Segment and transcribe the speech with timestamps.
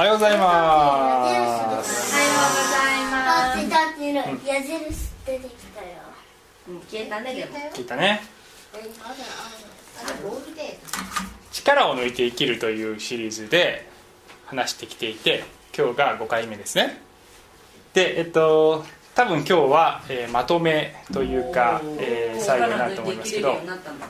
[0.00, 4.48] おはようございますおはようございます。
[4.48, 4.72] 矢印
[5.26, 5.88] 出てきたよ
[6.70, 7.50] うん消えたねでも。
[7.74, 8.22] 聞いたね
[8.72, 8.84] あれ
[10.26, 10.78] ボールで。
[11.52, 13.86] 力を抜いて生きるというシリーズで
[14.46, 15.44] 話してきていて
[15.76, 16.98] 今日が5回目ですね
[17.92, 24.00] でえっと多分今日は、えーまとめというか、えー最後になると思いますけどなったの？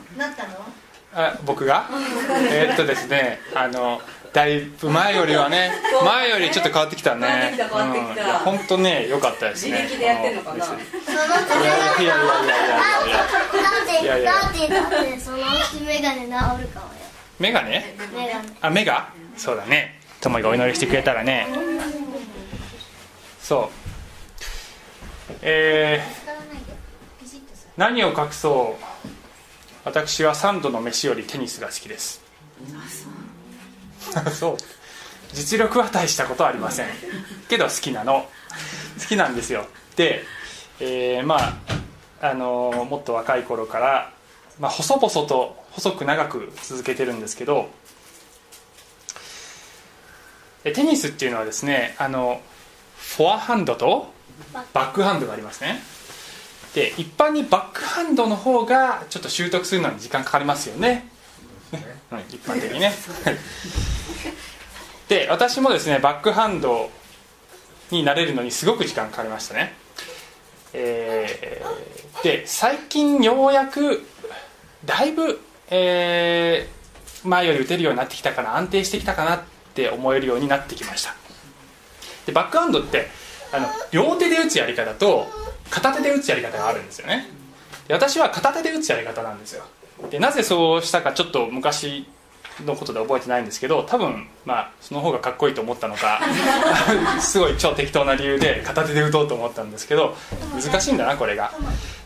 [1.13, 1.89] あ僕が？
[2.49, 3.99] えーっとですねあの
[4.33, 5.71] だいぶ前よりはね
[6.05, 7.53] 前よりちょっと変わってきたね。
[7.57, 8.23] 変わってきた変わってきた。
[8.23, 8.29] うん。
[8.29, 9.81] いや本当ね良かったですね。
[9.83, 10.65] 自力でやってんのかな？
[10.65, 10.77] うん。
[10.77, 11.17] 別にその
[11.61, 12.55] いやいやいやいやいや
[13.07, 14.17] いやだっていや。
[14.17, 16.63] いやだってだってそのうちメガネ治るかもよ。
[17.39, 17.95] メガネ？
[18.15, 18.49] メガネ。
[18.61, 19.99] あ目がそうだね。
[20.21, 21.47] 友がお祈りしてくれたらね。
[23.41, 23.69] そ
[25.29, 25.33] う。
[25.41, 26.21] えー
[27.77, 28.83] 何を隠そう。
[29.83, 32.21] 私は3度の飯よりテニスが好きです
[34.31, 34.57] そう。
[35.33, 36.87] 実力は大したことはありません。
[37.47, 38.29] けど好きなの。
[38.99, 39.65] 好きなんですよ。
[39.95, 40.23] で、
[40.79, 44.11] えーまああのーもっと若い頃から、
[44.59, 47.69] まあ、細々と細く長く続けてるんですけど
[50.63, 52.41] テニスっていうのはですねあの
[52.95, 54.13] フォアハンドと
[54.73, 55.81] バックハンドがありますね。
[56.75, 61.10] で一般にバックハンドの方がちょっと習得するのに時間かかりますよね。
[62.11, 62.93] うん一般的にね。
[65.07, 66.89] で私もですねバックハンド
[67.89, 69.73] になれるのにすごく時間かかりましたね。
[70.73, 74.03] えーで最近ようやく
[74.85, 75.39] だいぶ、
[75.69, 76.81] えー
[77.27, 79.41] 前より打てるようになってきたかな安定してきたかなっ
[79.75, 81.15] て思えるようになってきました。
[82.25, 83.07] でバックハンドって
[83.53, 85.27] あの両手で打つやり方と
[85.69, 87.27] 片手で打つやり方があるんですよね。
[87.87, 89.63] で私は片手で打つやり方なんですよ。
[90.09, 92.05] でなぜそうしたかちょっと昔
[92.65, 96.21] のことで覚えてないんですけど多分まあその方がかっこいいと思ったのか
[97.21, 100.15] すごい超適当な理由で片手で打とうと思ったんですけど
[100.53, 101.51] 難しいんだなこれが。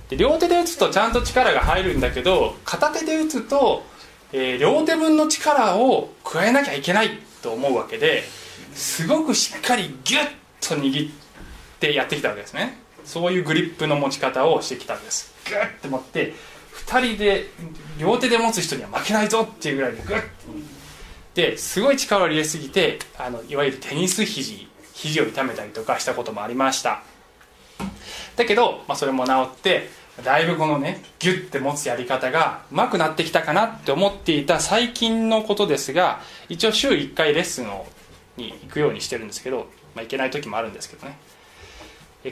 [0.10, 3.84] で両手で打つとちゃんと力が入るんだけど片手で打つと、
[4.32, 8.24] えー両手分の力を加えなきゃいけないと思うわけで
[8.76, 10.28] すごくしっかりギュッ
[10.62, 11.12] と握っ
[11.80, 12.80] てやってきたわけですね。
[13.06, 15.34] そういうグリップの持ち方をしてきたんです。
[15.48, 16.34] グッて持って
[16.86, 17.50] 2人で
[18.00, 20.56] 両手で持つ人には負けないぞっていうぐらいでグッて。
[21.36, 27.04] ですごい力を入れすぎてあのいわゆるテニス肘肘を痛めたりとかしたこともありました。
[28.38, 29.90] だけど、まあ、それも治って
[30.24, 37.86] だいぶこのねギュッて持つやり方がうまくなってきたかなって思っていた最近のことですが一応週1回レッスンを
[38.38, 41.18] に行くようにしてるんですけど、まあ、行けない時もあるんですけどね。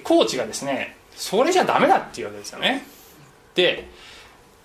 [0.04, 2.86] コーチがですねそれじゃダメだっていうわけですよね。
[3.54, 3.90] で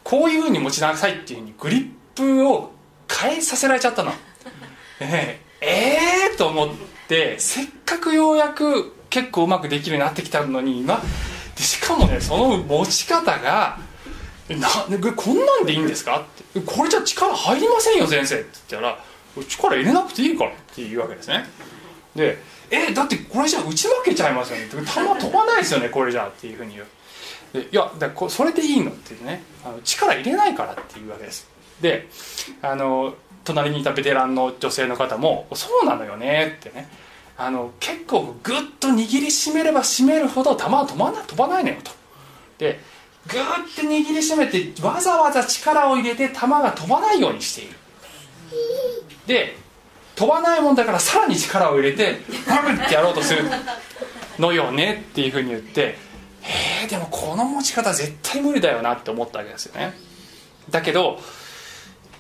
[0.09, 2.73] こういうふうに持ちなさいっていうふうにグリップを
[3.11, 4.13] 変えさせられちゃったの。
[5.01, 6.29] ええ。
[6.31, 6.69] えー、と思っ
[7.09, 11.03] てせっかくようやく結構うまくできるようになってきたのに今。
[11.55, 13.79] でしかもねその持ち方が
[14.49, 14.69] 「な
[15.15, 18.99] こんなんでいいんですか?」って「これじゃ力入りませんよ先生」って言ったら
[19.47, 21.47] 「力入れなくていいから」っていうわけですね。
[22.17, 26.87] で「えだってこれじゃ打ち負けちゃいますよね」球飛ばないですよねこれじゃ」っていうふうに言う
[27.55, 31.49] いやだこそれでいいのってねあの力入れないからっていうわけです。
[31.81, 32.09] で
[32.63, 33.15] あの
[33.45, 36.89] 隣にいたベテランの女性の方も「そうなのよね」ってね。
[37.41, 41.93] あの結構グッと握りしめればしめるほど球は飛ばな飛ばないのよと。
[42.59, 42.81] で
[43.29, 47.77] グーって握りしめてわざわざ力を入れて球が飛ばないようにしている。
[49.27, 49.57] で
[50.17, 53.45] 飛ばないもんだからさらに力を入れてバンってやろうとする
[54.41, 55.97] のよねっていうふうに言って
[56.49, 59.93] えー、でもこの持ち方絶対無理だよなって思ったわけですよね。
[60.71, 61.21] だけど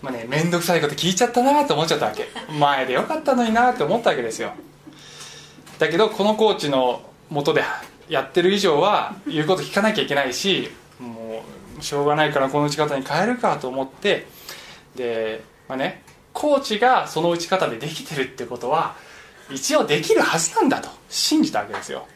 [0.02, 2.28] まあね面倒くさいこと聞いちゃったなと思っちゃったわけ。
[2.58, 4.52] 前でよかったのになって思ったわけですよ。
[5.78, 7.62] だけどこのコーチのもとで
[8.08, 10.70] やってる以上は言うこと聞かなきゃいけないし
[11.00, 11.42] も
[11.78, 14.26] うしょうがないからこの打ち方に変えるかと思って
[14.96, 16.02] でまあね
[16.32, 18.96] コーチがその打ち方でできてるってことは
[19.50, 22.06] 一応できるはずなんだと信じたわけですよ。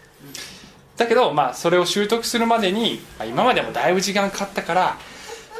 [0.96, 4.98] だけどまあそれを習得するまでにまあ今までもだいぶ時間かかったから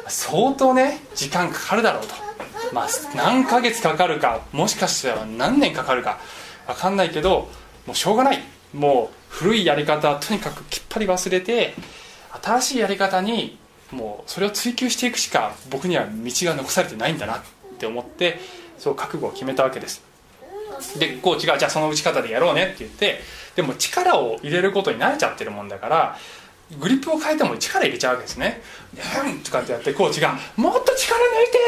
[0.07, 2.13] 相当ね時間かかるだろうと。
[2.71, 6.19] まあ何ヶ月かかるかもしかしたら何年かかるか
[6.67, 7.49] 分かんないけど
[7.85, 8.41] もうしょうがない。
[8.73, 11.75] もう古いやり方はとにかくきっぱり忘れて
[12.41, 13.57] 新しいやり方に
[13.91, 17.41] もうそれを追求していくしか僕には道が残されてないんだなっ
[17.77, 18.39] て思って
[18.79, 20.01] そう覚悟を決めたわけです。
[20.97, 23.19] でコーチがじゃあその打ち方でやろうねって言って
[23.55, 26.17] でも力を入れることに慣れちゃってるもんだから
[26.79, 28.61] グリップを変えても力入れちゃうわけですね
[29.25, 31.59] 「うん」とかってやってコーチが「もっと力抜いて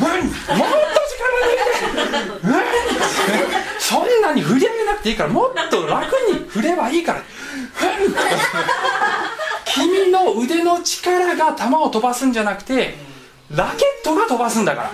[0.00, 0.74] うんもっと
[1.08, 1.38] 力か
[2.12, 7.24] らねうんそんなに振り上げなくていいからもっと楽に振ればいいからうん。
[9.66, 12.94] 君の腕の力が球を飛ばすんじゃなくて
[13.50, 14.90] ラケットが飛ばすんだから。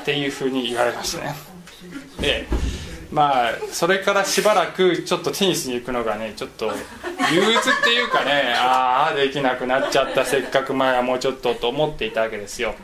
[0.00, 1.34] っていうふうに言われましたね。
[2.20, 2.46] で
[3.10, 6.66] まあそれからしばらくちょっとテニスに行くのがねちょっと
[7.32, 12.74] 憂鬱っていうかねああできなくなっちゃったせっかく前はもうちょっとと思っていたわけですよ。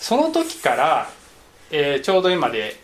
[0.00, 1.10] その時から、
[1.70, 2.80] えーちょうど今で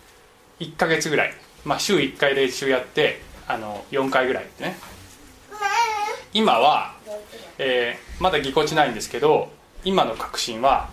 [0.61, 4.79] 1ヶ月ぐらい、まあ、週1回練習やってあの4回ぐらいね。
[6.33, 6.95] 今は、
[7.59, 9.51] えーまだぎこちないんですけど
[9.85, 10.91] 今の確信は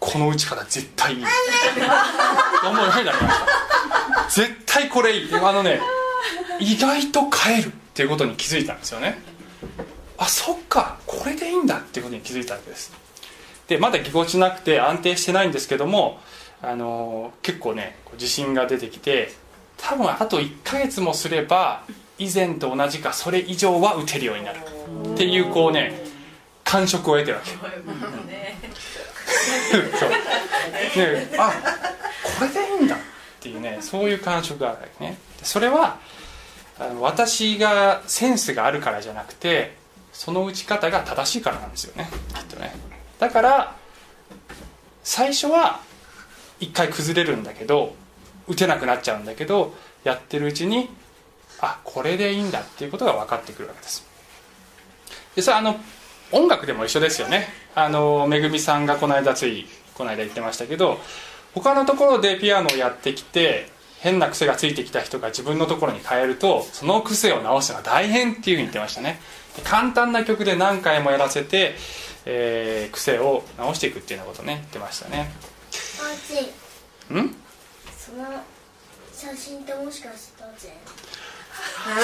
[0.00, 1.28] この打ち方絶対いいと
[2.68, 3.38] 思うようになりまし
[4.30, 4.40] た。
[4.42, 5.34] 絶対これいい。
[5.34, 5.80] あのね
[6.58, 9.18] 意外と変えるっていうことに気づいたんですよね。
[10.18, 10.98] あそっか。
[11.06, 12.92] これでいいんだっていうことに気づいたわけです。
[13.68, 16.18] でまだぎこちなくて安定してないんですけども、
[16.62, 19.32] あの結構ね自信が出てきて
[19.76, 21.84] 多分あと1ヶ月もすれば
[22.18, 24.58] 以前と同じかそれ以上は打てるようになる
[25.14, 26.04] っていうこうね
[26.64, 27.52] 感触を得てるわけ。
[29.98, 30.10] そう。
[30.10, 31.52] ねあ
[32.38, 32.98] これでいいんだっ
[33.40, 35.18] ていうねそういう感触があるわけね。
[35.38, 35.98] でそれは
[36.78, 39.76] あの私がセンスがあるからじゃなくて
[40.12, 42.08] その打ち方が正しいからなんですよね。
[42.34, 42.74] きっとね。
[43.18, 43.76] だから
[45.02, 45.80] 最初は
[46.58, 47.94] 一回崩れるんだけど
[48.48, 49.74] 打てなくなっちゃうんだけど
[50.04, 50.88] やってるうちに
[51.60, 54.06] あこれでいいんだっていうことが分かってくるわけです。
[55.36, 55.76] でそれあの
[56.32, 57.48] 音楽でも一緒ですよね。
[57.74, 60.98] あのめぐみさんがこの間ついこの間言ってましたけど
[61.54, 69.20] 他のところでピアノをやってきて変な癖がついてきた人が自分のところに変えるとその癖を直すのが大変っていうふうに言ってましたね。
[69.56, 71.74] で簡単な曲で何回もやらせて、
[72.24, 75.30] えー癖を直していくっていうようなことね言ってましたね。
[76.00, 76.46] あー
[77.08, 77.36] ちん？
[77.98, 78.24] その
[79.12, 80.68] 写真ってもしかしてどっち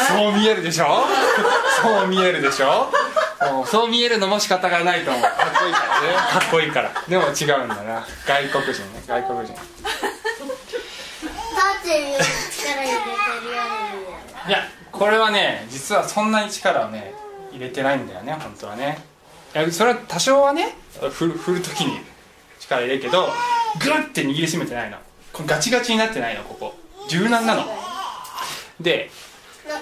[0.08, 1.04] そう見えるでしょ？
[1.82, 2.90] そう見えるでしょ？
[3.66, 5.22] そう見えるのも仕方がないと思う。
[5.22, 6.08] かっこいいからね。
[6.32, 6.90] かっこいいから。
[7.08, 7.32] でも違う
[7.64, 8.06] んだな。
[8.26, 9.02] 外国人ね。
[9.06, 9.54] 外国人。
[9.54, 9.64] タッ
[11.84, 12.92] チに力入れて
[13.50, 13.62] るよ
[14.44, 14.58] うにいや
[14.92, 17.14] これはね実はそんなに力をね
[17.52, 18.98] 入れてないんだよね本当はね。
[19.54, 20.76] いやそれは多少はね
[21.12, 22.00] 振る振る時に
[22.60, 23.28] 力入れるけど
[23.80, 24.98] グッて握りしめてないの。
[25.46, 26.74] ガチガチになってないのここ。
[27.08, 27.64] 柔軟なの。
[28.80, 29.12] でな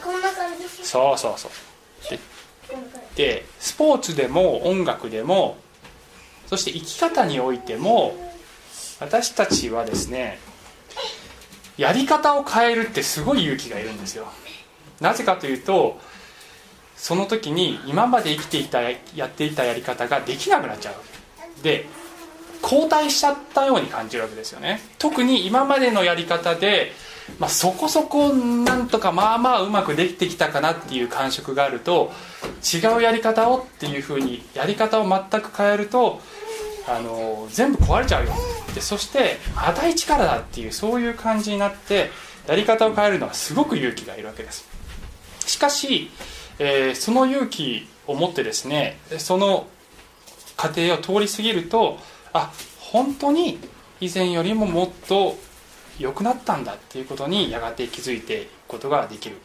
[0.03, 1.51] こんな感じそうそうそう。
[3.15, 5.57] でスポーツでも音楽でも
[6.47, 8.17] そして生き方においても
[9.01, 10.39] 私たちはですね
[11.77, 14.27] やり方を変えるってすごい勇気がいるんですよ。
[15.01, 15.99] なぜかというと
[16.97, 20.95] その時に今まで生きていたやっていたやり方ができなくなっちゃう。
[21.63, 21.87] で
[22.63, 24.81] 後退しちゃったように感じるわけですよね。
[24.99, 26.93] 特に今までのやり方で、
[27.39, 32.13] まあ、そこそこなんとかまあまあうまくできてきたかなっていう感触があると
[32.63, 36.21] 違うやり方をっていうふうにやり方を全く変えると
[36.87, 38.33] あの全部壊れちゃうよ。
[38.75, 42.11] でそしてまた一からだっていうそういう感じになって
[42.47, 44.67] やり方を変えるのはすごく勇気がいるわけです。
[45.47, 46.11] しかし、
[46.59, 49.67] えーその勇気を持ってですねその
[50.57, 51.99] 過程を通り過ぎると
[52.33, 53.59] あ本当に
[54.01, 55.37] 以前よりももっと
[55.99, 59.37] 良くなったんだっていうことにやがて気づいていくことができる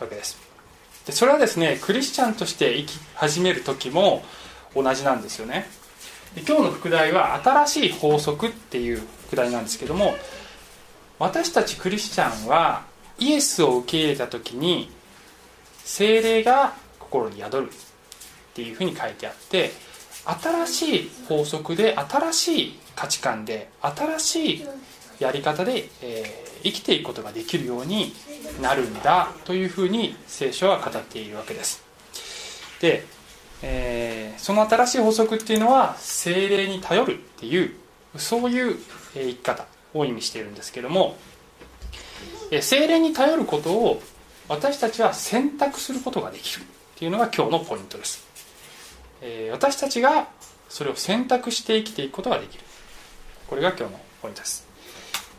[0.00, 0.38] わけです。
[1.06, 4.24] でそれはですねクリスチャンとして生き始める時も
[4.74, 5.66] 同じなんですよね。
[6.34, 10.16] で今日の副題は「新しい法則」っていう副題なんですけども
[11.18, 12.82] 私たちクリスチャンは
[13.18, 14.90] イエスを受け入れた時に
[15.84, 17.72] 精霊が心に宿るっ
[18.54, 19.72] ていうふうに書いてあって
[20.24, 24.66] 新しい法則で新しい価値観で新しい
[25.18, 28.14] やり方で、えー生きていくことができるように
[28.62, 31.84] なるんだというふうに聖書は語っているわけです。
[32.80, 33.04] で、
[33.60, 37.74] えーその新しい法則っていうのは精霊に頼るっていう
[38.16, 38.78] そういう
[39.12, 41.16] 生き方を意味しているんですけども
[42.50, 44.00] えー精霊に頼ることを
[44.48, 46.64] 私たちは選択することができるっ
[46.96, 48.26] ていうのが今日のポイントです、
[49.20, 50.28] えー私たちが
[50.70, 52.64] それを選択して生きていくことができる。
[53.46, 54.63] これが今日のポイントです。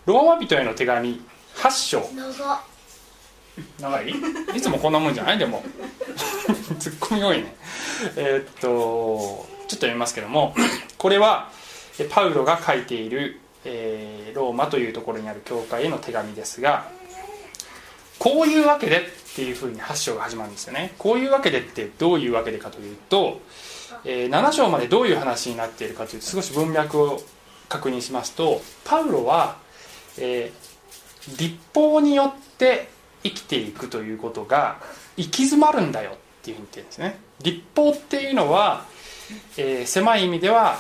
[0.06, 1.22] ローマ人への手紙。
[1.56, 2.02] 8章。
[3.80, 4.10] 長い？
[4.56, 5.38] いつもこんなもんじゃない？
[5.38, 5.64] でも。
[6.80, 7.56] ツッコミ多いね。
[8.16, 10.54] えーっとちょっと読みますけども。
[10.98, 11.50] これは
[12.00, 16.90] えパウロが書いている、えーローマというところにある教会への手紙ですが
[18.20, 20.94] こういうわけでっていうふうに8章が始まるんですよね。
[20.98, 23.40] こういうわけでってどういうわけでかというと、
[24.04, 27.22] えー7章までどういう話になっているかというと少し文脈を
[27.70, 29.56] 確認しますとパウロは
[30.18, 30.76] えー
[31.38, 32.88] 立法によって
[33.24, 34.80] 生きていくということが
[35.18, 37.20] 行き詰まるんだよっていうふうに言ってるんですね。
[37.42, 38.86] 立法っていうのは、
[39.58, 40.78] えー狭い意味では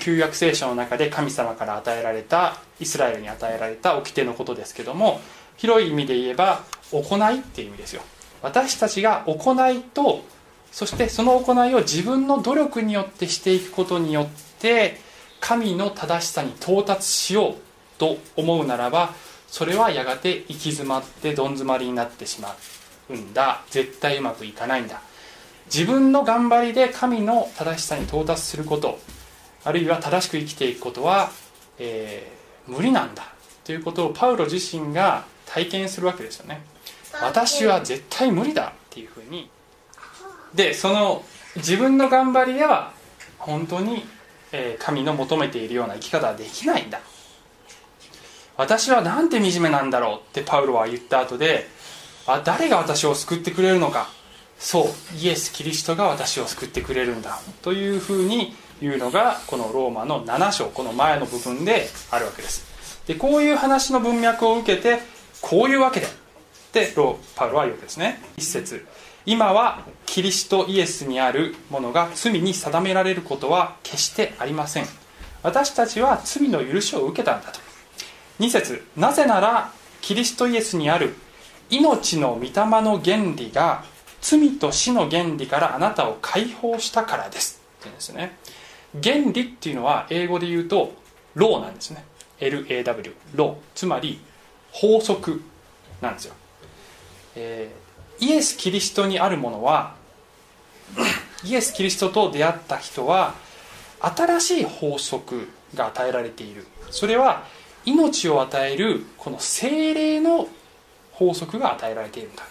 [0.00, 5.20] 旧約聖書の中で神様から与えられたイスラエルに与えられた掟のことですけども
[5.56, 8.02] 広い意味で言えば行いっていう意味ですよ。
[8.42, 10.24] 私たちが行いと
[10.72, 14.28] そしてその行いを自分の努力によってしていくことによっ
[14.60, 15.00] て
[15.40, 17.69] 神の正しさに到達しよう
[18.00, 19.14] と思うならば
[19.46, 22.56] それはやがて行き詰まってどん詰まりになってしま
[23.08, 23.62] うんだ。
[23.70, 25.00] 絶対うまくいかないんだ。
[25.66, 28.98] 自分の頑張りで神の正しさに到達すること
[29.64, 31.30] あるいは正しく生きていくことは、
[31.78, 32.40] えー
[32.70, 33.24] 無理なんだ。
[33.64, 36.62] ということをパウロ自身が体験するわけですよね。
[37.20, 39.50] 私は絶対無理だっていうふうに。
[40.54, 41.24] でその
[41.56, 42.92] 自分の頑張りでは
[43.38, 44.04] 本当に、
[44.52, 47.00] え神の求めているような生き方はできないんだ。
[48.60, 51.66] 私はなんて惨めなんだろうってパウロは言った後で
[52.26, 54.10] あ誰が私を救ってくれるのか。
[54.58, 57.40] そうイエス・キリストが私を救ってくれるんだ。
[57.62, 62.66] というふうに言うのがこのローマの7章この前の部分であるわけです。
[63.06, 64.98] でこういう話の文脈を受けて
[65.40, 66.06] こういうわけで
[66.74, 68.22] でローパウロは言うわけですね。
[68.36, 68.86] 一節。
[69.24, 74.86] 今はキリストイエスにあるものが罪に定められることは決してありません。
[75.42, 77.69] 私たちは罪の許しを受けたんだと。
[78.40, 81.14] 2節なぜならキリストイエスにある
[81.68, 82.50] 命の御霊
[82.82, 83.84] の原理が
[84.20, 87.60] 罪と死の原理からあなたを解放したからです。
[87.80, 88.38] って言うんですね。
[89.02, 90.94] 原理っていうのは英語で言うと
[91.34, 92.04] ローなんですね。
[92.40, 94.18] LAW ローつまり
[94.72, 95.42] 法則
[96.00, 96.34] なんですよ、
[97.36, 99.94] えーイエス・キリストにあるものは
[101.42, 103.34] イエス・キリストと出会った人は
[104.00, 106.66] 新しい法則が与えられている。
[106.90, 107.44] それは
[107.84, 110.48] 命を与えるこの精霊の
[111.12, 112.42] 法則が与えられているんだ。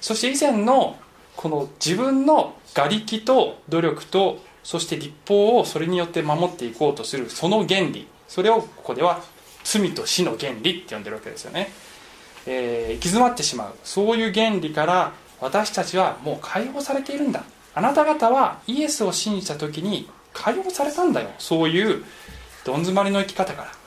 [0.00, 0.96] そして以前の
[1.36, 9.22] この自分の我力と努力とそして立法をそれによって守っていこうとするその原理それをここでは
[9.64, 11.70] 罪と死の原理って呼んでるわけですよね、
[12.46, 13.74] えー行き詰まってしまう。
[13.84, 17.44] そういう原理から私たちはもう解放されているんだ。
[17.74, 21.30] あなた方はイエスを信じた時に解放されたんだよ。
[21.38, 22.04] そういう
[22.64, 23.81] どん詰まりの生き方から。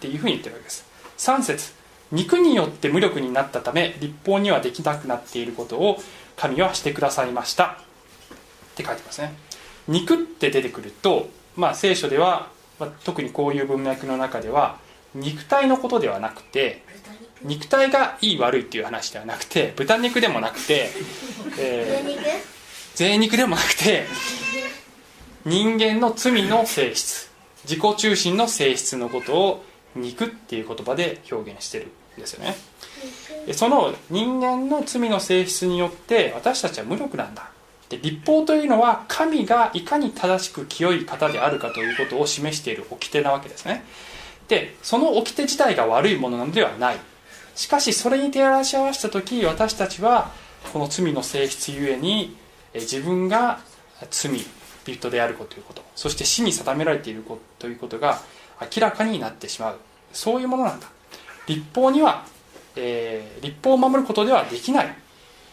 [0.00, 0.86] っていうふうに言ってるわけです。
[1.18, 1.72] 3節
[2.10, 5.98] 肉によって無力になったため立法にはできなくなっていることを
[6.36, 7.66] 神はしてくださいました。
[7.66, 9.34] って書いてますね。
[9.86, 14.78] 肉って出てくると、まあ、聖書では、まあ、特にこういう文脈の中では
[15.14, 16.82] 肉体のことではなくて
[17.42, 20.90] 肉体がいい悪いっていう話ではなくて豚肉でもなくて、
[21.58, 22.60] えー
[22.94, 24.04] 贅肉でもなくて
[25.46, 27.30] 人間の罪の性質
[27.64, 32.56] 自己中心の性質のことを肉っていう言葉で表現してるんですよね。
[33.46, 37.50] でその人間の罪の性質によって私たちは無力なんだ。
[37.88, 43.84] で立法というのは神がいかに正しく清い方であるかということを示している掟なわけですね。
[44.48, 46.96] でその掟自体が悪いものなのではない。
[47.56, 50.30] しかしそれに照らし合わせた時私たちは
[50.72, 52.36] この罪の性質ゆえに
[52.72, 53.60] え自分が
[54.10, 54.32] 罪
[54.86, 55.82] 人であることということ。
[55.94, 58.22] そして死に定められていることということが
[58.60, 59.78] 明らかになってしまう。
[60.12, 60.88] そういうものなんだ。
[61.46, 62.24] 立法には、
[62.76, 64.94] えー立法を守ることではできない。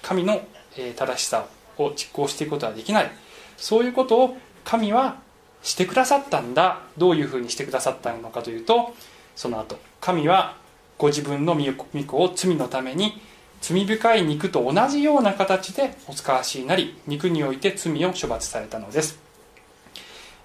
[0.02, 0.42] 神の、
[0.78, 1.46] えー正しさ
[1.78, 3.12] を実行していくことはできない。
[3.58, 5.18] そういうことを神は
[5.64, 6.82] してくださったんだ。
[6.98, 8.94] どういうふうにしてくださったのかというと
[9.36, 10.56] その後神は
[10.98, 11.74] ご自分の御
[12.04, 13.22] 子を罪のために
[13.62, 19.20] 罪深い肉と同じような形でお使わしになり肉において罪を処罰されたのです。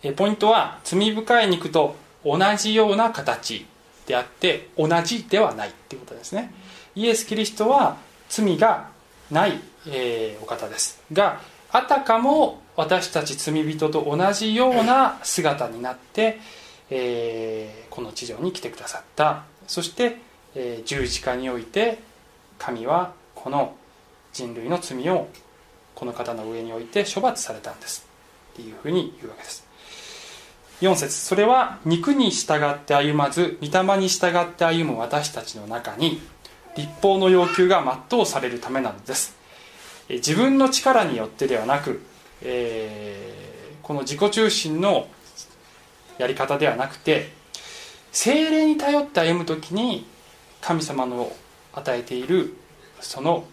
[0.02, 3.66] えポイントは罪深い肉と同じような形
[4.06, 6.52] であって同じではないっていうことですね。
[6.94, 7.96] イエス・キリストは
[8.28, 8.88] 罪が
[9.30, 11.00] ない、えーお方です。
[11.12, 16.38] があたかも私たち罪人と同じような姿になって、
[16.90, 19.44] えーこの地上に来てくださった。
[19.66, 20.18] そして、
[20.54, 21.98] えー十字架において
[22.58, 23.74] 神はこの
[24.32, 25.28] 人類の罪を
[25.94, 28.06] この方の上に置いて処罰されたんです。
[28.54, 29.66] っていうふうに言うわけです。
[30.82, 31.16] 4節。
[31.16, 36.20] それは肉に従って歩まず御霊に従って歩む私たちの中に
[36.76, 39.36] 立法の要求が全うされるためなのです。
[40.08, 42.02] 自分の力によってではなく、
[42.42, 45.08] えーこの自己中心の
[46.16, 47.32] やり方ではなくて
[48.12, 50.06] 精霊に頼って歩む時に
[50.60, 51.32] 神様の
[51.72, 52.54] 与えている
[53.00, 53.44] その、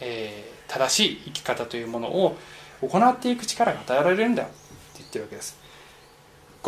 [0.00, 2.36] えー正しい生き方というものを
[2.82, 4.56] 行っていく力が与えられるんだよって
[4.98, 5.67] 言ってるわけです。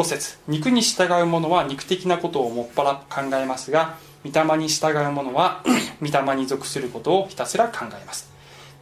[0.01, 0.39] 5節。
[0.49, 5.63] 肉に従う者は肉的なことをもっぱら考えますが御霊に従う者は
[6.01, 8.31] 御霊に属することをひたすら考えます。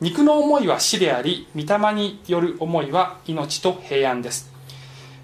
[0.00, 4.48] 肉の思いは死であり御霊による思いは命と平安です。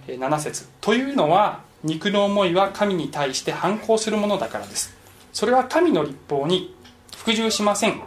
[0.09, 0.67] 7節。
[0.81, 4.97] というのは肉の思いは神に対して反抗するものだからです。
[5.33, 6.75] それは神の立法に
[7.17, 8.01] 服従しません。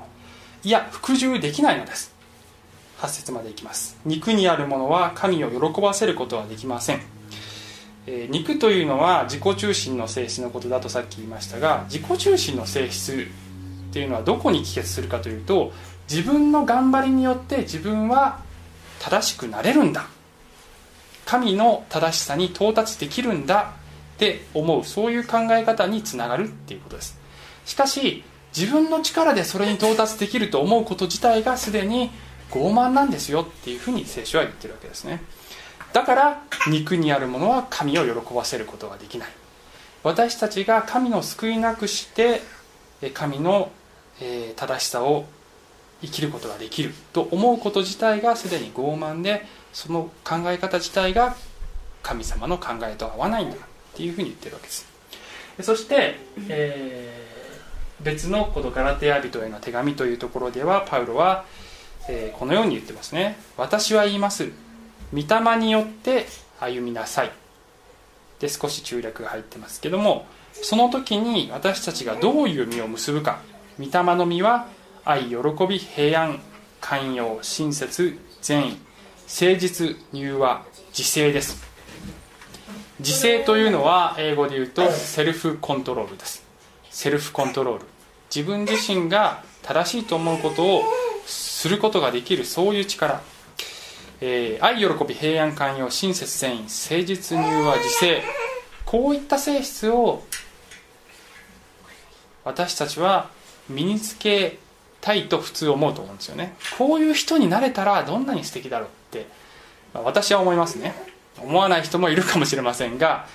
[0.63, 2.13] いや服従できないのです。
[2.99, 3.97] 8節までいきます。
[4.03, 7.01] 肉にあるものは神を喜ばせることはできません、
[8.07, 13.27] えー肉というのは自己中心の性質のことだとさっき言いましたが自己中心の性質
[13.91, 15.71] っていうのはどこに帰結するかというと
[16.09, 18.39] 自分の頑張りによって自分は
[18.99, 20.07] 正しくなれるんだ。
[21.25, 23.73] 神の正しさに到達できるんだ
[24.15, 24.85] って思う。
[24.85, 27.19] そういう考え方につながるっていうことです。
[27.65, 28.23] しかし
[28.55, 32.11] 自分の力でそれに到達できると思うこと自体がすでに
[32.49, 35.21] 傲慢なんですよっていうふうに聖書は言ってるわけですね。
[35.93, 39.29] だから肉にあるものは神を喜ばせることができない。
[40.03, 42.41] 私たちが神の救いなくして
[43.13, 43.71] 神の
[44.55, 45.25] 正しさを
[46.01, 51.35] 生きることができると思うこと自体がすでに傲慢でその考え方自体が
[52.03, 53.59] 神様の考えと合わないんだっ
[53.95, 54.85] ていうふうに言ってるわけです。
[55.61, 57.27] そして、えー
[57.99, 61.45] 別のこのガラテヤ人への手紙というところではパウロは、
[62.07, 63.39] えーこのように言ってますね。
[63.57, 64.51] 私は言います。
[65.13, 66.25] 御霊によって
[66.59, 67.31] 歩みなさい。
[68.39, 73.41] で少し中略が入ってますけどもその時に私たちがどういう実を結ぶか。
[73.79, 74.67] 御霊の実は
[75.05, 75.37] 愛喜
[75.67, 76.39] び平安
[76.81, 78.77] 寛容親切善意。
[79.27, 80.63] 誠実柔和
[80.97, 81.61] 自制です。
[82.99, 86.43] 自制というのは英語で言うとセルフコントロールです。
[86.89, 87.85] セルフコントロール。
[88.33, 90.83] 自分自身が正しいと思うことを
[91.25, 93.21] することができるそういう力、
[94.21, 98.23] えー愛喜び平安寛容親切善意誠実柔和自制。
[98.85, 100.23] こういった性質を
[102.45, 103.29] 私たちは
[103.69, 104.59] 身につけ
[105.01, 106.55] たいと普通思うと思うんですよね。
[106.77, 109.27] こういう人になれたらどんなに素敵だろうって
[109.93, 110.93] まあ私は思いますね。
[111.39, 113.27] 思わない人もいるかもしれませんが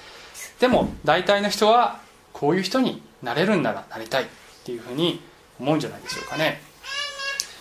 [0.58, 2.00] でも大体の人は
[2.32, 4.26] こういう人になれるんならなりたいっ
[4.64, 5.20] ていうふうに
[5.60, 6.60] 思うんじゃないでしょうかね。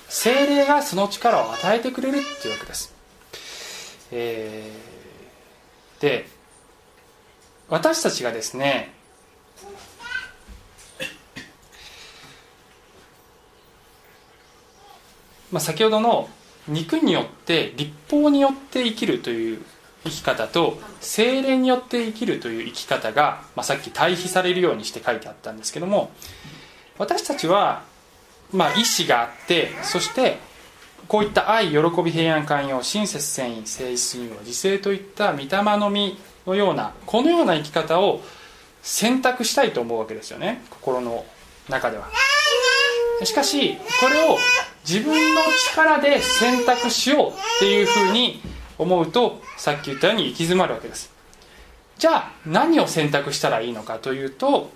[0.10, 2.94] 精霊がその力を与えてくれるっていうわけです、
[4.12, 5.02] えー
[6.02, 6.26] で
[7.70, 8.92] 私たちがですね
[15.52, 16.30] まあ、先ほどの
[16.70, 19.62] 肉によって立法によって生きるという
[20.06, 26.12] 生き方と精霊によって生きるという生き方が、まあ、さっき対比されるようにして書いてあったんですけども
[26.98, 27.84] 私たちは、
[28.54, 30.38] まあ、意志があってそして
[31.12, 35.48] こういった愛喜び平安寛容親切繊維誠実には自制といった御霊
[35.78, 38.22] の実のようなこのような生き方を
[38.82, 40.62] 選択したいと思うわけですよね。
[40.70, 41.26] 心の
[41.68, 42.08] 中では。
[43.26, 44.38] しかしこれを
[44.88, 45.42] 自分の
[45.74, 48.42] 力で選択しようっていうふうに
[48.78, 51.12] 思うとさっき言ったように行き詰まるわけです。
[51.98, 54.72] じゃあ何を選択したらいいのかというと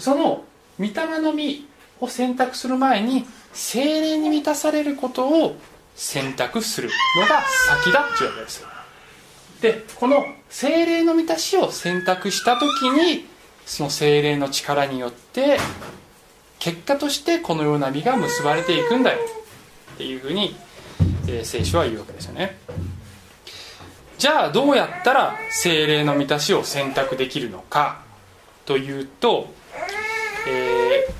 [0.00, 0.42] その
[0.80, 1.67] 御霊の実
[2.00, 5.56] を選択する前に精霊に満たされることを
[5.94, 7.42] 選択するのが
[7.82, 8.64] 先だっていうわけです
[9.60, 13.26] でこの精霊の満たしを選択した時に
[13.66, 15.58] その精霊の力によって
[16.58, 19.18] 結果としてこのような実が結ばれていくんだよ。
[19.94, 20.56] っていうふうに、
[21.28, 22.58] えー聖書は言うわけですよね。
[24.16, 28.02] じゃあどうやったら精霊の満たしを選択できるのか
[28.64, 29.52] というと、
[30.48, 31.17] えー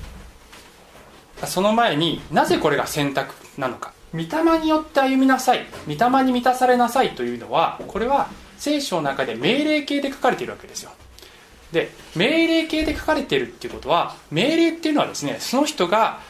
[1.46, 3.92] その前になぜこれが選択なのか。
[4.12, 5.66] 御霊によって歩みなさい。
[5.86, 10.90] 御霊に満たされなさいというのはこれは聖書の中で命令形で書かれているわけですよ。
[11.72, 16.20] で命令形で書かれているっていうことは命令っていうのはですねその人が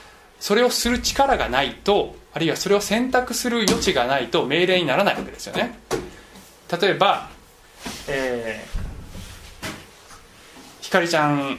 [0.41, 5.79] それをする力がないとあるいはそれを選択する余地がないと命令にならないわけですよね。
[6.81, 7.31] 例えば、
[8.09, 11.59] えー、ひかりちゃん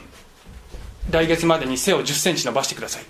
[1.10, 3.02] 来月までに背を1 0センチ伸ばしてください。
[3.02, 3.04] っ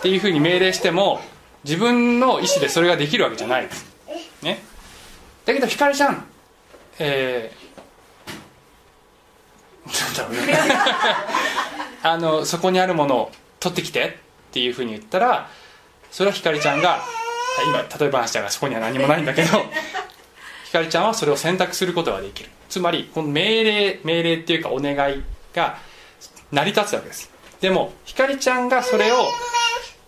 [0.00, 1.20] ていうふうに命令しても
[1.64, 3.84] 自分の意思でそれができるわけじゃないです、
[4.42, 4.62] ね、
[5.44, 6.24] だけどひかりちゃん、
[7.00, 10.58] えー、なんだろうね。
[12.00, 14.12] あのそこにあるものを取ってきてっ
[14.52, 15.50] ていうふうに言ったら
[16.12, 17.04] それはひかりちゃんが
[17.66, 19.66] 今例えば話したらそこには何もないんだけど
[20.64, 22.50] ひかりちゃんはそれを選択することができる。
[22.68, 25.78] つまりこの命令命令っていうかお願いが
[26.52, 27.30] 成り立つわけです。
[27.60, 29.16] でもひかりちゃんがそれを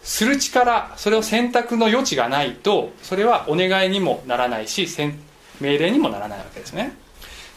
[0.02, 4.88] する力それを選択の余地がないとそれはお願いにもならないし
[5.60, 6.96] 命令にもならないわけですね。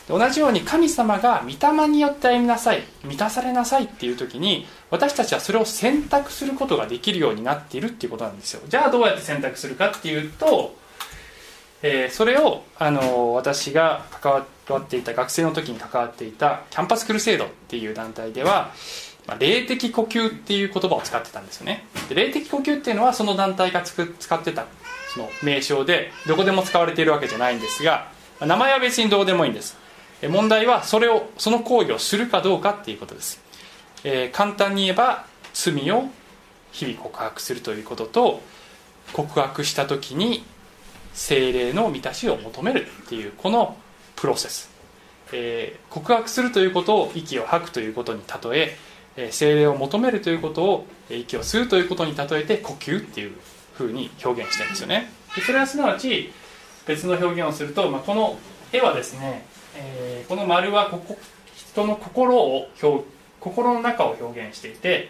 [0.10, 8.62] 同じように神様が御霊によって歩みなさい満たされなさいっていう時に私たちはそれを選択することができるようになっているっていうことなんですよ。
[8.68, 10.76] じゃあどうやって選択するかっていうと、
[11.84, 18.72] えーそれをあの私が関わっていた学生の時に関わっていたキャンパスクルセイドっていう団体では
[19.28, 21.86] まあ霊的呼吸っていう言葉を使ってたんですよね。
[22.10, 24.66] で霊的呼吸っていうのはその団体がつく使ってた
[25.14, 28.08] その名称でどこでも使われているわけじゃないんですが
[28.40, 29.78] 名前は別にどうでもいいんです。
[30.30, 33.42] 問題はそれをその行為をするかどうかっていうことです、
[34.06, 36.06] えー簡単に言えば罪を
[36.72, 38.42] 日々告白するということと
[39.12, 40.46] 告白した時に
[41.14, 43.78] 精霊の満たしを求めるっていうこの
[44.16, 44.70] プロセス、
[45.32, 48.22] えー告白するということを息を吐くということに
[48.52, 48.78] 例え
[49.16, 53.34] えー精霊を求めるということをえー息を吸うということに例えて呼吸っていう
[53.74, 55.12] ふうに表現してるんですよね。
[55.36, 56.32] でそれはすなわち
[56.86, 58.38] 別の表現をすると、まあ、この
[58.72, 59.46] 絵はですね、
[59.76, 61.18] えーこの丸はここ
[61.56, 63.04] 人の心を表
[63.40, 65.10] 心の中を表現していて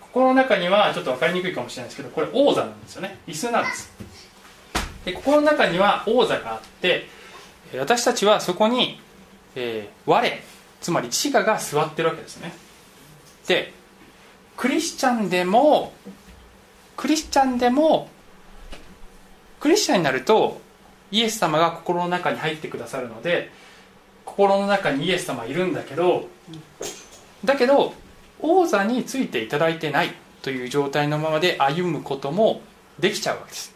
[0.00, 3.18] 心の中にはちょっと分かりにくいかもしれないですけどこれ王座なんですよね。
[3.26, 3.92] 椅子なんです。
[5.04, 7.06] で心の中には王座があって
[7.78, 9.00] 私たちはそこに、
[9.54, 10.40] えー我
[10.80, 12.52] つまり自我が座ってるわけですね。
[13.48, 13.72] で
[14.54, 15.94] クリスチャンでも
[16.94, 18.10] クリスチャンでも
[19.60, 20.60] クリスチャンになると
[21.10, 23.50] イエス様が心の中に入ってくださるので
[24.26, 26.28] 心の中にイエス様いるんだけど
[27.44, 27.94] だけど
[28.40, 30.12] 王座についていただいてない
[30.42, 32.60] という状態のままで歩むことも
[32.98, 33.74] できちゃうわけです。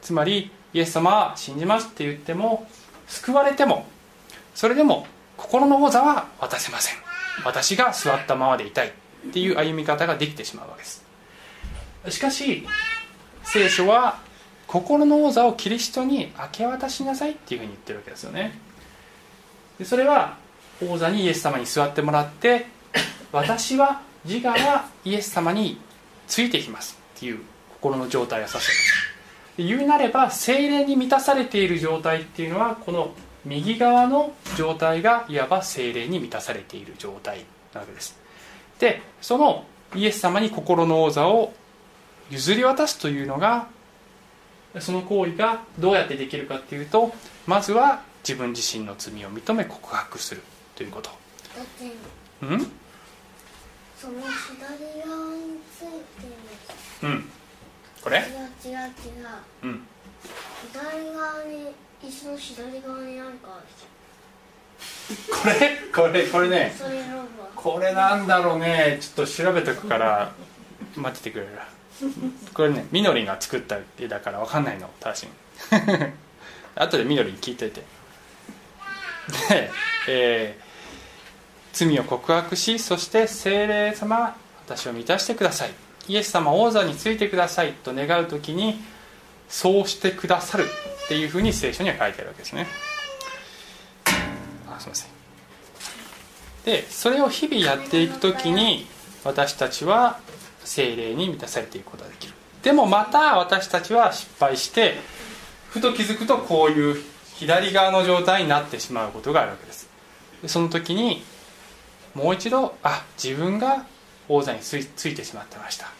[0.00, 2.68] つまりイエス様は信じますって言っても
[3.06, 3.86] 救われても
[4.54, 6.96] それでも心の王座は渡せません。
[7.44, 8.90] 私が座ったままでいたいっ
[9.32, 11.04] ていう歩み方ができてしまうわけです。
[12.10, 12.66] しかし
[13.44, 14.18] 聖書は
[14.66, 18.58] 心の王座をキリストに明け渡しなさいっていうふうに言ってるわけですよね。
[19.78, 20.36] でそれは
[20.82, 22.66] 王座にイエス様に座ってもらって
[23.32, 25.80] 私は自我はイエス様に
[26.26, 27.38] ついていきますっていう
[27.70, 29.07] 心の状態を指すわけです。
[29.58, 33.12] 言うなれば精霊に満たされている状態っていうのはこの
[33.44, 37.44] 右側の状態がいわば精霊に満たされている状態
[37.74, 38.18] なわけです。
[38.78, 41.52] でそのイエス様に心の王座を
[42.30, 43.68] 譲り渡すというのが
[44.80, 47.12] その行為がどうやってできるかっていうと
[47.46, 50.42] まずは自分自身の罪を認め告白する
[50.76, 51.08] ということ。
[51.08, 51.84] だって
[52.42, 52.70] うん？
[53.98, 55.84] その左側につい
[56.20, 57.08] てる。
[57.08, 57.30] うん
[58.08, 58.18] これ？
[58.18, 58.86] 違う違う違う。
[59.64, 59.82] うん。
[60.72, 63.48] 左側に椅子の左側になんか
[65.30, 65.76] これ？
[65.94, 66.72] これこれね。
[67.54, 68.98] これなんだろうね。
[69.00, 70.32] ちょっと調べとくから
[70.96, 71.52] 待っててくれる？
[72.54, 74.88] これねみのりんが作った絵だから分かんないの。
[75.00, 75.28] たしん
[76.76, 77.82] 後でみのりに聞いといて。
[79.50, 79.70] で、
[80.08, 80.68] えー
[81.70, 84.34] 罪を告白しそして聖霊様
[84.66, 85.70] 私を満たしてください
[86.08, 88.80] イエス様王座についてくださいと願う時に
[89.48, 92.66] そうしてくださるっていうふうに聖書には書いてあるわけですね。
[94.70, 95.10] あすいません。
[96.64, 98.86] でそれを日々やっていく時に
[99.24, 100.20] 私たちは
[100.64, 102.34] 精霊に満たされていくことができる。
[102.62, 104.96] でもまた私たちは失敗して
[105.70, 107.02] ふと気づくとこういう
[107.36, 109.88] 左側の状態になってしまうことがあるわけです。
[110.46, 111.22] その時に
[112.14, 113.86] もう一度あ自分が
[114.28, 115.97] 王座についてしまってました。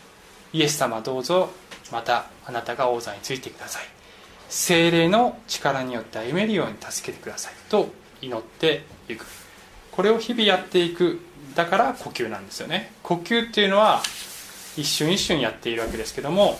[0.53, 1.51] イエス様どうぞ
[1.93, 3.83] またあなたが王座についてください。
[4.49, 7.91] 精霊の力によって歩めるように助けてくださいと
[8.23, 9.27] 祈っていく。
[9.93, 11.21] これを日々やっていく
[11.55, 12.93] だから呼吸なんですよね。
[13.03, 14.03] 呼吸っていうのは
[14.77, 16.59] 一瞬一瞬やっているわけですけども、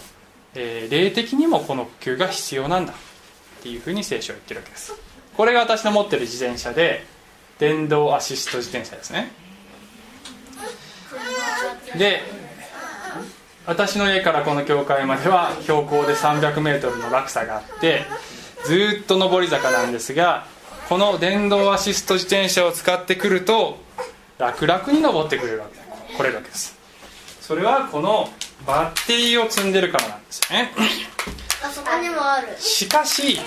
[0.55, 2.93] えー霊的にもこの呼吸が必要なんだ。
[2.93, 2.97] っ
[3.63, 4.95] ていうふうに聖書は言ってるわけです。
[5.37, 7.07] これが私の持ってる自転車で
[7.59, 9.31] 電動アシスト自転車ですね。
[11.97, 12.23] で
[13.69, 18.07] 私の家からこの教会までは標高で 300m の落差があって
[18.65, 20.47] ずっと上り坂なんですが
[20.89, 23.77] この電動アシスト自転車を使ってくると
[24.39, 26.79] 楽々に登ってくれるわけ来れるわけです。
[27.43, 28.31] それはこの
[28.67, 30.73] バッテリーを積んでるからなんですよね。
[31.63, 32.59] あそこにもある。
[32.59, 33.39] しかし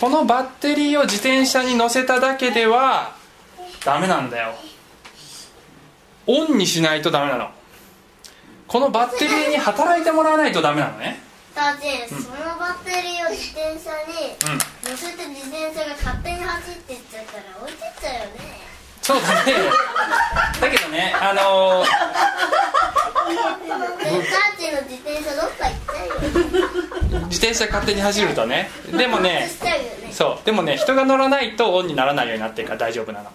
[0.00, 3.16] このバッテリーを自転車に乗せただけでは
[3.84, 4.54] ダメなんだよ。
[6.28, 7.50] オンにしないとダメなの
[8.72, 11.20] このバッテリーに働いてもらわないとダメなのね。
[11.54, 12.22] だってその
[12.58, 14.90] バッテリーを自転車にうん。
[14.90, 18.32] 乗せて自転車が勝手に走ってっちゃったら置いてっちゃうよね。
[19.02, 19.52] そうだね。
[20.58, 21.86] だけどねあのー
[24.88, 27.26] 自転車どっか行っちゃうよね。
[27.26, 28.70] 自転車勝手に走るとね。
[28.96, 30.10] でもねね。
[30.10, 30.46] そう。
[30.46, 33.30] でもね人が乗らないとオンにならないようになってるから大丈夫なの。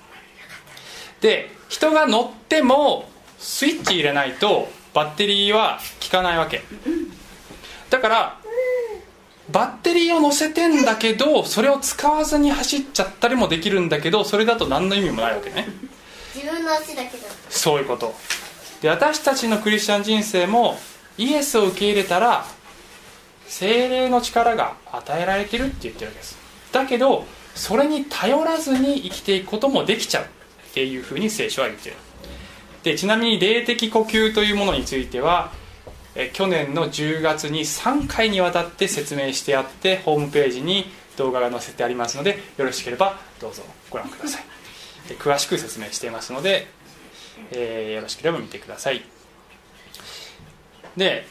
[1.22, 4.68] で人が乗ってもスイッチ入れないと
[4.98, 6.64] バッテリーは効かないわけ。
[7.92, 8.40] だから
[9.52, 15.68] バッテリーを乗せてんだけどそれを使わずに走っちゃったりもできるんだけどそれだと何の意味もないわけね。
[16.34, 17.28] 自分の足だけだ。
[17.48, 18.16] そういうこと。
[18.82, 20.80] で私たちのクリスチャン人生も
[21.20, 22.48] イエスを受け入れたら
[23.48, 26.40] 精霊の力が与えられてるって言ってるわけです。
[26.72, 30.28] だけどそれに頼らずに生きていくこともできちゃうっ
[30.74, 31.96] ていうふうに聖書は言ってる
[32.88, 35.52] でちなみに霊的呼吸というものについては
[36.16, 40.86] え去年の10月に3回にわたって説明してあってホームページに
[41.18, 44.44] 動画が載せてありますのでよろしければどうぞご覧ください。
[45.10, 46.68] で詳しく説明していますので、
[47.52, 49.04] えーよろしければ見てください。
[50.96, 51.28] で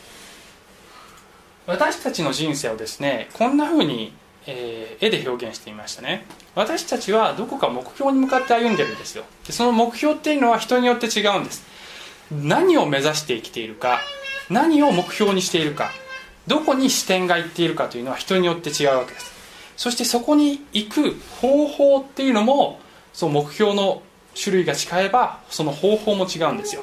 [1.66, 4.12] 私たちの人生をですねこんな風に、
[4.46, 6.24] えー絵で表現してみましたね。
[6.54, 9.24] 私たちはどこか目標に向かって歩んでるんですよ。
[9.46, 11.64] でその目標っていうのは人によって違うんです。
[12.30, 14.00] 何を目指して生きているか
[14.48, 15.90] 何を目標にしているか
[16.46, 19.32] どこに視点がいっているかというのは人によって違うわけです。
[19.76, 22.80] そしてそこに行く方法っていうのも
[23.12, 24.02] その目標の
[24.40, 26.82] 種類が違えばその方法も違うんですよ。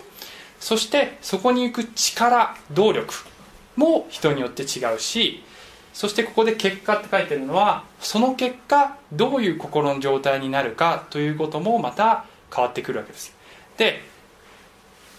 [0.60, 3.14] そしてそこに行く力動力
[3.76, 5.44] も人によって違うし
[5.94, 13.36] そしてここで結果って書いてるのはその結果どういう心の状態になるかということもまた変わってくるわけです
[13.78, 14.02] で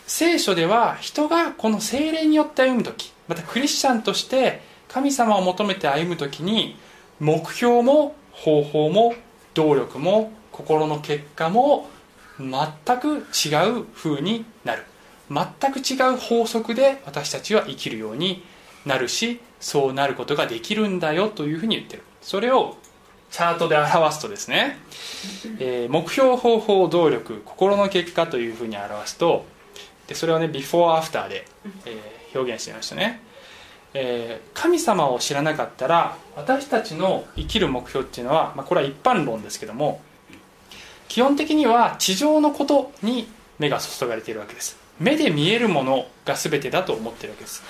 [0.07, 6.77] 聖書では人がこの精霊によって歩む時またクリスチャンとして神様を求めて歩む時に
[7.21, 9.15] 目標も方法も
[9.55, 11.89] 動力も心の結果も
[12.39, 14.85] 全く違う風になる。
[15.31, 18.45] 全く違う法則で私たちは生きるように
[18.85, 22.03] なるしそうなることができるんだよというふうに言ってる。
[22.21, 22.77] それを
[23.31, 24.77] チャートで表すとですね、
[25.59, 29.47] えー目標方法動力心の結果というふうに表すと
[30.07, 31.47] でそれをねビフォーアフターで、
[31.87, 33.23] えー表現してみましたね、
[33.95, 40.03] えー神様を知らなかったら私たちの生きる目標っていうのは、まあ、これは一般論ですけども
[41.09, 43.27] 基本的には地上のことに
[43.59, 44.85] 目が注がれているわけです。
[45.01, 47.63] 目で見えるものが全てだと思っているわけです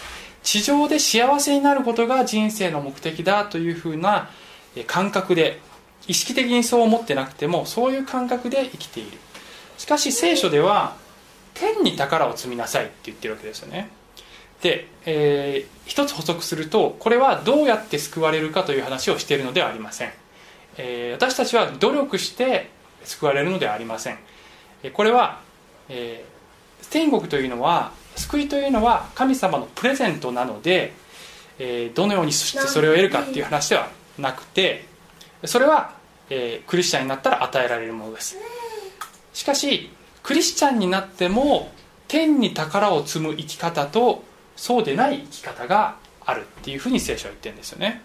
[0.45, 4.31] 地上で幸せになることが人生の目的だというふうな
[4.87, 5.61] 感覚で
[6.07, 9.19] 意識的にそう思ってなくてもそういう感覚で生きている。
[9.79, 10.97] しかし聖書では
[11.55, 13.89] 天に宝を積みなさいって言ってるわけですよね。
[14.63, 20.13] で、えー一つ補足するとこれはどうやって救われるかという話をしているのではありません、
[20.79, 22.71] えー私たちは努力して
[23.05, 24.19] 救われるのではありません。
[24.93, 25.41] これは、
[25.89, 26.35] えー
[26.91, 30.92] 天国というのは救いというのは神様のプレゼントなので、
[31.59, 34.87] えーどのようにしてそれを得るかっていう話ではなくて
[35.44, 35.94] それは、
[36.31, 38.37] えークリスチャンになったら与えられるものです。
[39.33, 39.90] しかし
[40.22, 41.70] クリスチャンになっても
[42.09, 44.22] 天に宝を積む生き方と
[44.57, 48.03] そうでない生き方があるっていうふうに聖書は言ってるんですよね、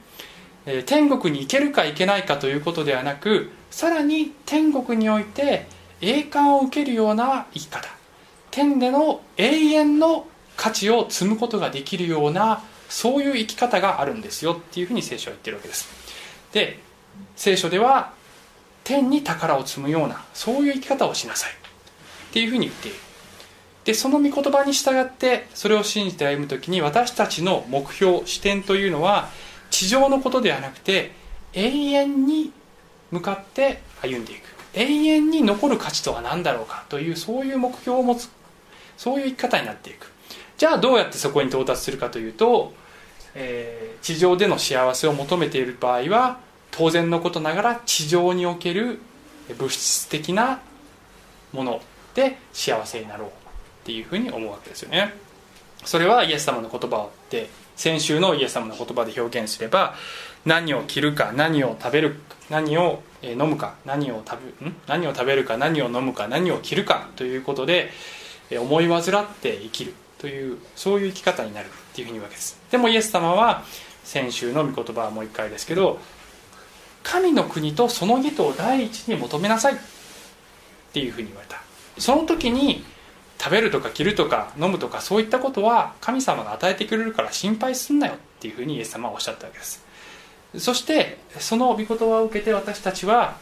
[0.65, 5.67] えー天国に行けるか行けないかということではなくさらに天国において
[6.01, 7.98] 栄冠を受けるような生き方。
[8.51, 15.88] 天での永遠の価値を積むことができるようなそういう生き方があるんですよっていうふうに聖書は言ってるわけです。
[16.51, 16.79] で
[17.35, 18.13] 聖書では
[18.83, 21.55] 天に宝を積むようなそういう生き方をしなさいっ
[22.33, 22.97] ていうふうに言っている。
[23.85, 29.29] でその御言葉に従ってそれを信じて歩む時に私たちの目標視点というのは
[29.69, 31.12] 地上のことではなくて
[31.53, 32.51] 永遠に
[33.12, 34.41] 向かって歩んでいく。
[34.73, 38.29] 永遠に残る価値とは何だろうかというそういう目標を持つ
[38.99, 40.12] そういう生き方になっていく。
[40.57, 42.73] じゃあどうやってそこに到達するかというと、
[43.33, 46.39] えー地上での幸せを求めている場合は
[46.71, 48.99] 当然のことながら地上における
[49.57, 50.62] 物質的な
[51.51, 51.81] もの
[52.15, 53.31] で幸せになろうっ
[53.83, 55.13] ていうふうに思うわけですよね。
[55.83, 59.95] それはイエス様の言葉で先週のイエス様の言葉で表現すれば
[60.45, 64.75] 何を着るか何を食べる何を飲むか何を食べん？
[64.88, 67.91] 何を食べるか何を飲むか何を着るかということで
[68.57, 72.59] 思い患って生きるというそういう生き方になるっていうふうに言うわけです。
[72.71, 73.63] でもイエス様は
[74.03, 75.99] 先週の御言葉はもう一回ですけど
[77.03, 79.77] 神の国とその義とを第一に求めなさいっ
[80.93, 81.62] ていうふうに言われた。
[81.97, 82.83] その時に
[83.39, 89.85] 食べるとか着るとか飲むとかそういったことは神様が与えてくれるから心配すんなよっていうふうにイエス様はおっしゃったわけです。
[90.57, 93.38] そしてその御言葉を受けて私たちは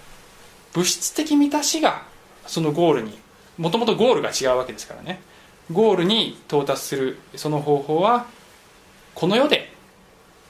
[0.74, 2.04] 物質的満たしが
[2.46, 3.18] そのゴールに
[3.58, 5.20] もともとゴールが違うわけですからね。
[5.72, 8.28] ゴールに到達するその方法は
[9.16, 9.74] この世で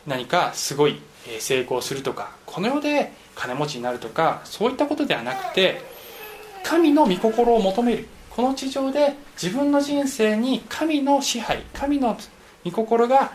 [0.06, 1.00] 何かすごい
[1.40, 5.82] 成功するとかこの世で金持ちになるとかそういったことではなくて
[6.64, 8.08] 神の御心を求める。
[8.30, 12.16] この地上で自分の人生に神の支配神の
[12.64, 13.32] 御心が、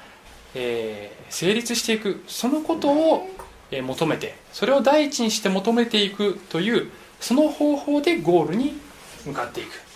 [0.54, 2.22] えー成立していく。
[2.28, 3.26] そのことを、
[3.70, 8.74] え求めてそれを第一にして求めていくというその方法でゴールに
[9.24, 9.92] 向かっていく。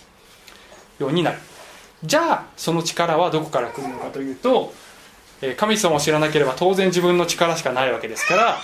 [0.99, 1.37] ようになる。
[2.03, 4.73] じゃあその力はどこから来るのかというと
[5.57, 8.57] 神様を知らなければ当然自分の力しかないわけですから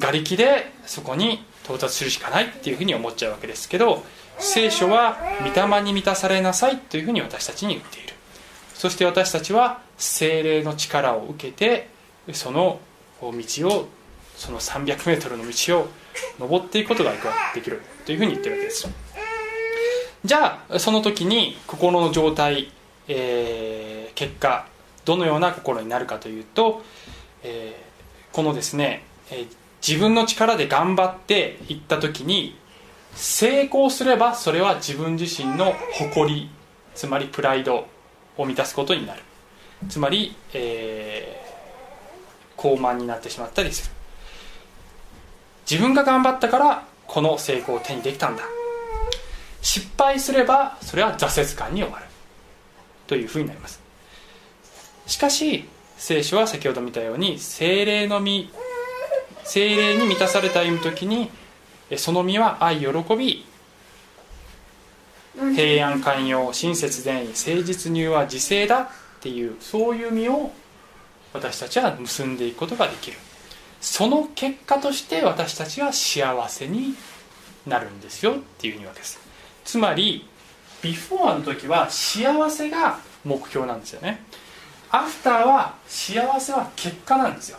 [0.00, 4.04] 瓦礫でそこに到達するしかないっていうふうに思っちゃうわけですけど
[4.38, 8.14] 聖書は御霊に満たされなさいというふうに私たちに言っている。
[8.74, 11.88] そして私たちは精霊の力を受けて
[12.32, 12.80] その
[13.20, 13.32] 道
[13.68, 13.88] を
[14.36, 15.88] その 300m の道を
[16.40, 17.12] 登っていくことが
[17.54, 18.88] できるというふうに言ってるわけです。
[20.24, 22.70] じゃあその時に心の状態、
[23.08, 24.66] えー結果
[25.04, 26.82] どのような心になるかというと、
[27.42, 29.46] えーこのですね、えー
[29.86, 32.56] 自分の力で頑張っていった時に
[33.16, 36.48] 成功すればそれは自分自身の誇り
[36.94, 37.88] つまりプライド
[38.38, 39.22] を満たすことになる。
[39.88, 41.52] つまり、えー
[42.54, 43.92] 高慢になってしまったりする。
[45.68, 48.44] 自分が頑張ったからこの成功を手にできたんだ。
[49.62, 52.06] 失敗すればそれは挫折感に終わる。
[53.06, 53.80] というふうになります。
[55.06, 55.64] しかし
[55.96, 58.50] 聖書は先ほど見たように精霊の実
[59.44, 61.30] 精霊に満たされて歩む時に
[61.96, 63.44] その実は愛喜び
[65.54, 68.88] 平安寛容親切善意誠実入は自制だっ
[69.20, 70.52] ていうそういう実を
[71.32, 73.16] 私たちは結んでいくことができる。
[73.80, 76.94] その結果として私たちは幸せに
[77.66, 79.21] なるんですよっていうわけです。
[79.64, 80.26] つまり
[80.82, 84.22] ビフォーの時は幸せが目標なんですよね。
[84.90, 87.58] アフターは幸せは結果なんですよ。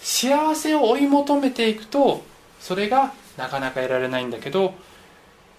[0.00, 2.22] 幸せを追い求めていくと
[2.60, 4.74] それがなかなか得られないんだけど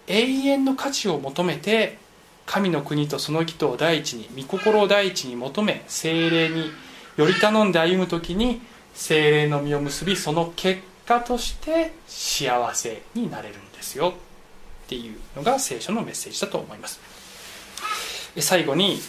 [0.07, 1.97] 永遠の価値を求めて
[2.45, 6.69] 神の国とその人を第一に御心を第一に求め精霊に
[7.17, 8.61] より頼んで歩む時に
[8.93, 14.13] 精霊の実を結びその結果として幸せになれるんですよ。
[14.85, 16.99] っていうのが聖書のメッセージだと思います。
[18.39, 18.99] 最後に、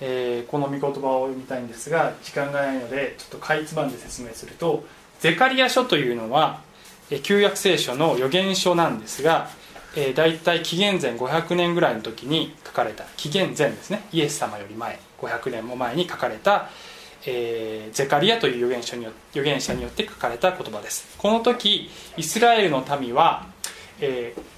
[0.00, 0.92] えーこの御言葉を
[1.26, 4.84] 読みたいんですが時間がないのでちょっとかいつまんで説明すると
[5.20, 6.60] ゼカリア書というのは
[7.22, 9.50] 旧約聖書の預言書なんですが、
[9.96, 14.04] えー、大体紀元前500年ぐらいの時に書かれた紀元前ですね。
[14.12, 16.70] イエス様より前500年も前に書かれた、
[17.26, 21.06] えーゼカリアという預言書によ預言者によって書かれた言葉です。
[21.18, 23.46] この時イスラエルの民は、
[24.00, 24.57] えー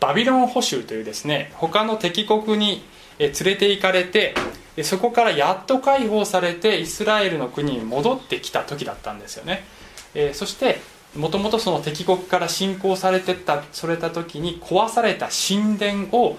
[0.00, 2.82] バビロン捕囚というですね他の敵国に
[3.18, 4.34] 連れて行かれて
[4.82, 9.64] そこからやっと解放されてイスラエルの国に戻ってきた時だったんですよね、
[10.14, 10.80] えーそして
[11.16, 16.36] もともとその敵国から侵攻されてたそれた時に壊された神殿を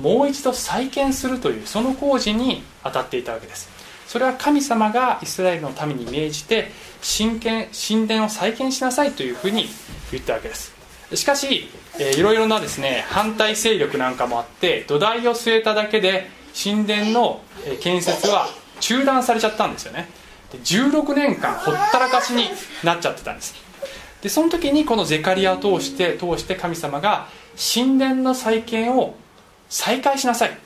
[0.00, 3.68] もう一度再建するというその工事に当たっていたわけです。
[4.06, 6.70] それは神様がイスラエルの民に命じて
[7.02, 9.66] 神神殿を再建しなさいというふうに
[10.10, 10.71] 言ったわけです。
[11.14, 17.42] しかし、えーいろいろなですね反対勢力なんかもあって土台を据えただけで神殿の
[17.80, 18.48] 建設は
[18.80, 20.08] 中断されちゃったんですよね。
[20.52, 22.44] で16年間ほったらかしに
[22.82, 23.54] なっちゃってたんです。
[24.22, 27.28] でその時にこのゼカリアを通して通して神様が
[27.74, 29.14] 神殿の再建を
[29.68, 30.58] 再開しなさい。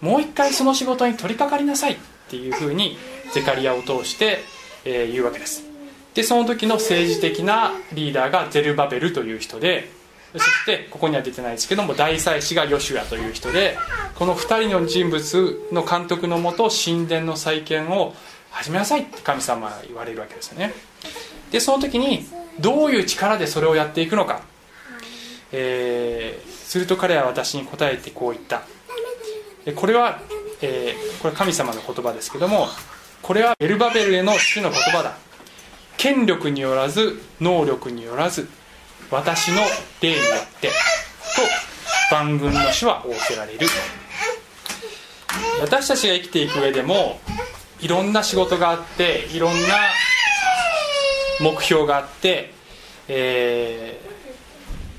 [0.00, 1.96] もう一回その仕事に取り掛かりなさいっ
[2.28, 2.96] ていうふうに
[3.32, 4.38] ゼカリアを通して、
[4.84, 5.67] えー言うわけです。
[6.18, 9.88] でその時の政治的なリーダーがゼルバベルという人で
[10.32, 13.78] そしてここには出てないですけども大祭司がヨシュアという人で
[14.16, 18.16] この2人の人物の監督のもと神殿の再建を
[18.50, 20.72] 始めなさいって神様が言われるわけですよね。
[21.52, 22.26] でその時に
[22.58, 24.42] どういう力でそれをやっていくのか、
[25.52, 28.62] えーすると彼は私に答えてこう言った。
[29.64, 30.20] でこれは、
[30.62, 32.66] えーこれ神様の言葉ですけども
[33.22, 35.27] これはベルバベルへの主の言葉だ。
[35.98, 38.48] 権力によらず能力によらず
[39.10, 39.60] 私の
[40.00, 40.72] 霊によってと
[42.10, 43.66] 万軍の主は仰せられる。
[45.60, 47.20] 私たちが生きていく上でも
[47.80, 49.58] いろんな仕事があっていろんな
[51.40, 52.54] 目標があって、
[53.08, 54.08] えー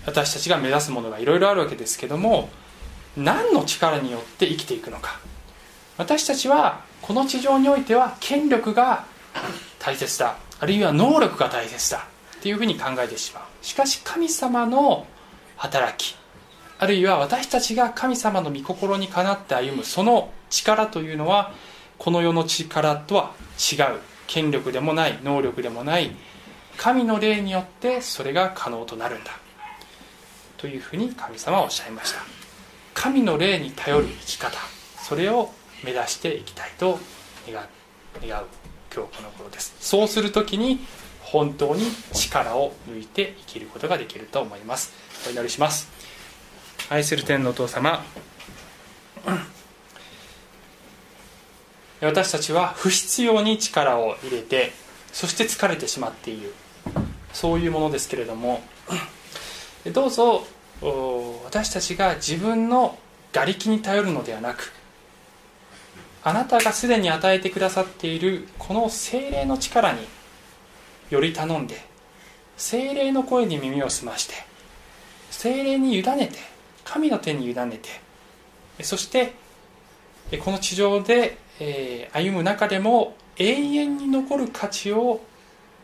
[0.06, 2.50] 私たちが目指すものがいろいろあるわけですけども
[3.16, 5.20] 何の力によって生きていくのか。
[5.98, 9.06] 私たちはこの地上においては権力が
[9.78, 10.38] 大切だ。
[10.60, 12.08] あるいは能力が大切だ。
[12.40, 13.66] っていうふうに考えてしまう。
[13.66, 15.06] しかし神様の
[15.58, 16.18] 働き。
[16.80, 21.52] あるいは私たちが神様の御心にかなって歩むその力というのは
[21.98, 24.00] この世の力とは違う。
[24.28, 26.12] 権力でもない能力でもない。
[26.78, 29.32] 神の霊によってそれが可能となるんだ。
[30.58, 32.22] というふうに神様はおっしゃいました。
[32.94, 34.58] 神の霊に頼る生き方。
[35.02, 35.52] それを
[35.84, 37.00] 目指していきたいと
[37.52, 37.66] 願
[38.22, 38.69] 願う。
[39.00, 39.74] 今日この頃です。
[39.80, 40.82] そうする時に
[41.22, 44.92] 本当に力を抜いて生きることができると思います。
[45.26, 45.88] お祈りします。
[46.90, 48.04] 愛する天のお父様。
[52.02, 54.74] 私たちは不必要に力を入れて
[55.14, 56.54] そして疲れてしまっている。
[57.32, 58.62] そういうものですけれども。
[59.94, 60.46] どうぞ
[61.46, 63.00] 私たちが自分の
[63.34, 64.74] 馬力に頼るのではなく
[66.24, 70.00] あなたがすでに与えてくださっているこの精霊の力に
[71.10, 71.76] より頼んで
[72.58, 74.34] 精霊の声に耳を澄まして
[75.32, 76.38] 精霊に委ねて
[76.84, 77.80] 神の手に委ね
[78.78, 79.34] てそして
[80.44, 81.38] この地上で
[82.14, 85.22] 歩む中でも永遠に残る価値を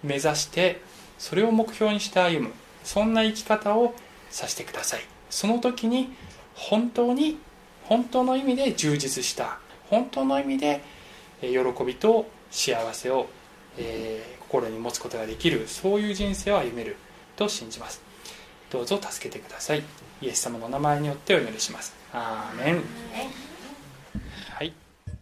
[0.03, 0.81] 目指して
[1.17, 3.95] それを目標にして歩むそんな生き方を
[4.29, 5.01] させてください。
[5.29, 6.13] その時に
[6.53, 7.37] 本当に
[7.83, 9.59] 本当の意味で充実した
[9.89, 10.81] 本当の意味で
[11.41, 13.27] 喜びと幸せを、
[13.77, 16.95] えー、心に持つことができるそういう人生を歩める
[17.35, 18.01] と信じます。
[18.71, 19.83] どうぞ助けてください。
[20.21, 21.93] イエス様の名前によってお祈りします。
[22.13, 23.54] アーメン。